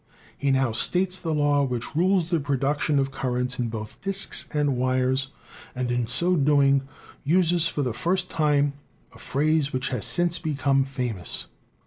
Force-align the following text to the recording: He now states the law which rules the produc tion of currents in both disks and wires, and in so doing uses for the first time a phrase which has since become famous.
He 0.35 0.49
now 0.49 0.71
states 0.71 1.19
the 1.19 1.31
law 1.31 1.61
which 1.63 1.95
rules 1.95 2.31
the 2.31 2.39
produc 2.39 2.79
tion 2.79 2.97
of 2.97 3.11
currents 3.11 3.59
in 3.59 3.67
both 3.69 4.01
disks 4.01 4.47
and 4.51 4.75
wires, 4.75 5.27
and 5.75 5.91
in 5.91 6.07
so 6.07 6.35
doing 6.35 6.81
uses 7.23 7.67
for 7.67 7.83
the 7.83 7.93
first 7.93 8.27
time 8.27 8.73
a 9.13 9.19
phrase 9.19 9.71
which 9.71 9.89
has 9.89 10.03
since 10.03 10.39
become 10.39 10.85
famous. 10.85 11.45